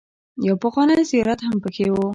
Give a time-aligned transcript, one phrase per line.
[0.47, 1.95] يو پخوانی زيارت هم پکې و.